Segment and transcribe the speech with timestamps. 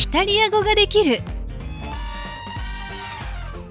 [0.00, 1.20] イタリア語ができる。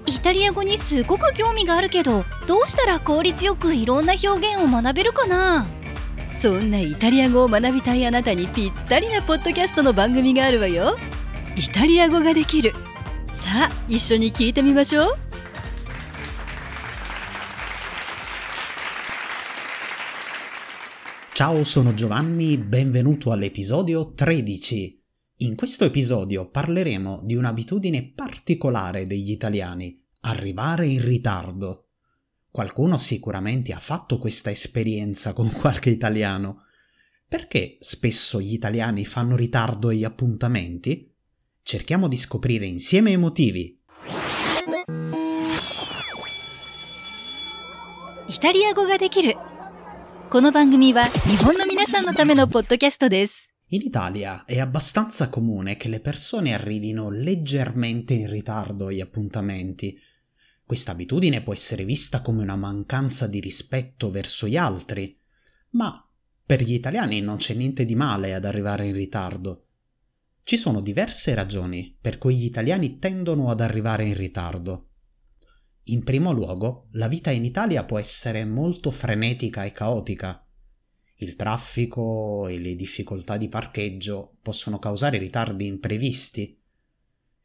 [0.06, 5.66] イタリア語にすごく興味があるけどどうしたら効率よくいろんな表現を学べるかな？
[6.40, 10.96] そんなイタリア語を学びたいあなたにぴったりなポッドキャストの番組があるわよ。
[11.56, 12.72] イタリア語ができる。
[13.32, 15.18] さあ一緒に聞いてみましょう。
[21.34, 24.99] Ciao, sono Giovanni, benvenuto all'episodio 13.
[25.39, 31.87] In questo episodio parleremo di un'abitudine particolare degli italiani, arrivare in ritardo.
[32.49, 36.63] Qualcuno sicuramente ha fatto questa esperienza con qualche italiano.
[37.27, 41.11] Perché spesso gli italiani fanno ritardo agli appuntamenti?
[41.63, 43.77] Cerchiamo di scoprire insieme i motivi.
[48.27, 49.37] イタリア語ができる
[50.29, 59.96] この番組は日本の皆さんのためのポッドキャストです In Italia è abbastanza comune che le persone arrivino leggermente in ritardo agli appuntamenti.
[60.64, 65.16] Questa abitudine può essere vista come una mancanza di rispetto verso gli altri,
[65.70, 66.04] ma
[66.44, 69.66] per gli italiani non c'è niente di male ad arrivare in ritardo.
[70.42, 74.88] Ci sono diverse ragioni per cui gli italiani tendono ad arrivare in ritardo.
[75.84, 80.44] In primo luogo, la vita in Italia può essere molto frenetica e caotica.
[81.22, 86.58] Il traffico e le difficoltà di parcheggio possono causare ritardi imprevisti.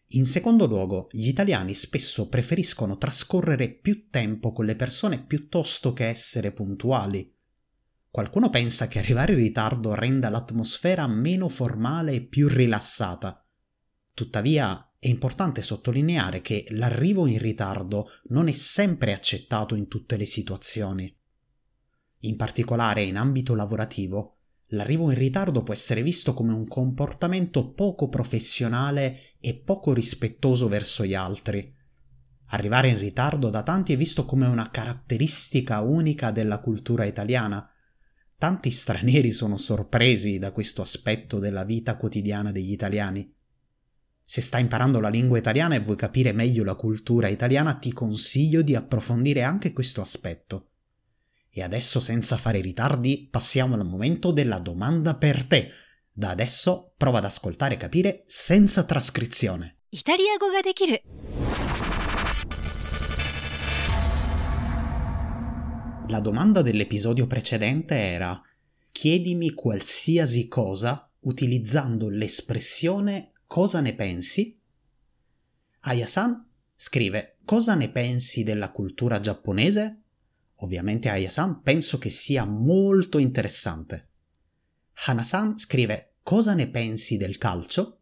[0.09, 6.06] In secondo luogo, gli italiani spesso preferiscono trascorrere più tempo con le persone piuttosto che
[6.06, 7.30] essere puntuali.
[8.09, 13.46] Qualcuno pensa che arrivare in ritardo renda l'atmosfera meno formale e più rilassata.
[14.14, 20.26] Tuttavia, è importante sottolineare che l'arrivo in ritardo non è sempre accettato in tutte le
[20.26, 21.14] situazioni.
[22.26, 24.38] In particolare in ambito lavorativo,
[24.70, 31.06] l'arrivo in ritardo può essere visto come un comportamento poco professionale e poco rispettoso verso
[31.06, 31.72] gli altri.
[32.47, 37.69] Arrivare in ritardo da tanti è visto come una caratteristica unica della cultura italiana.
[38.38, 43.31] Tanti stranieri sono sorpresi da questo aspetto della vita quotidiana degli italiani.
[44.24, 48.63] Se stai imparando la lingua italiana e vuoi capire meglio la cultura italiana, ti consiglio
[48.63, 50.72] di approfondire anche questo aspetto.
[51.58, 55.72] E adesso, senza fare ritardi, passiamo al momento della domanda per te.
[56.12, 59.78] Da adesso prova ad ascoltare e capire senza trascrizione.
[59.88, 60.60] Italiago ga.
[66.10, 68.42] La domanda dell'episodio precedente era
[68.92, 74.60] chiedimi qualsiasi cosa utilizzando l'espressione cosa ne pensi?
[75.80, 80.02] Aya-san scrive cosa ne pensi della cultura giapponese?
[80.60, 84.10] Ovviamente Aya-san penso che sia molto interessante.
[85.06, 88.00] Hana-san scrive cosa ne pensi del calcio?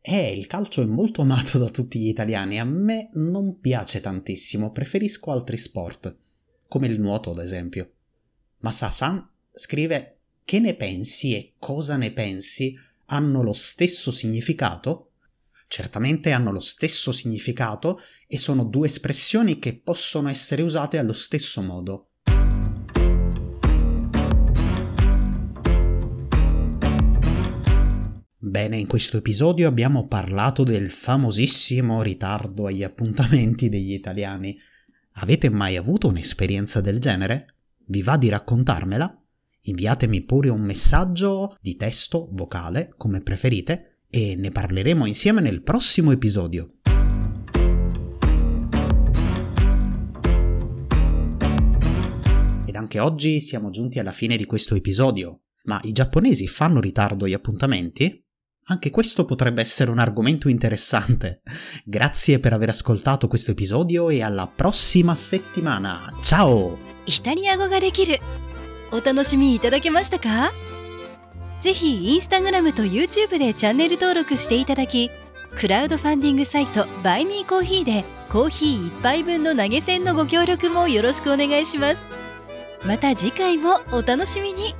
[0.00, 4.72] Eh, il calcio è molto amato da tutti gli italiani, a me non piace tantissimo,
[4.72, 6.16] preferisco altri sport,
[6.66, 7.92] come il nuoto ad esempio.
[8.58, 12.76] Masa-san scrive che ne pensi e cosa ne pensi
[13.06, 15.09] hanno lo stesso significato?
[15.72, 21.62] Certamente hanno lo stesso significato e sono due espressioni che possono essere usate allo stesso
[21.62, 22.08] modo.
[28.36, 34.58] Bene, in questo episodio abbiamo parlato del famosissimo ritardo agli appuntamenti degli italiani.
[35.12, 37.54] Avete mai avuto un'esperienza del genere?
[37.86, 39.22] Vi va di raccontarmela?
[39.60, 46.11] Inviatemi pure un messaggio di testo, vocale, come preferite, e ne parleremo insieme nel prossimo
[46.11, 46.75] episodio.
[52.65, 55.41] Ed anche oggi siamo giunti alla fine di questo episodio.
[55.63, 58.23] Ma i giapponesi fanno ritardo agli appuntamenti?
[58.67, 61.41] Anche questo potrebbe essere un argomento interessante.
[61.83, 66.17] Grazie per aver ascoltato questo episodio e alla prossima settimana.
[66.21, 66.93] Ciao!
[67.07, 68.19] イタリア語ができる
[68.91, 70.51] お楽しみいただけましたか
[71.60, 75.10] ぜひインスタグラムと YouTube でチャンネル登録していただき
[75.56, 82.06] クラウドファンディングサイトバイミーコーヒーでコーヒー1杯分の投げ銭のご協力もよろしくお願いします。
[82.86, 84.74] また次回もお楽しみに。